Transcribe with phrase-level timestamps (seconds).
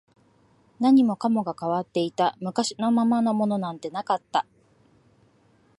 [0.79, 4.47] 何もかもが変わっていた、昔のままのものなんてなかった